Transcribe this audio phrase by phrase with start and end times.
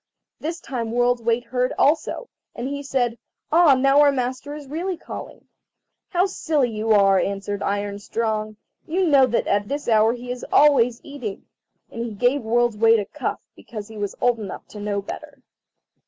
[0.39, 3.19] This time World's weight heard also, and he said,
[3.51, 5.47] "Ah, now our master is really calling."
[6.09, 10.43] "How silly you are!" answered Iron strong; "you know that at this hour he is
[10.51, 11.45] always eating."
[11.91, 15.43] And he gave World's weight a cuff, because he was old enough to know better.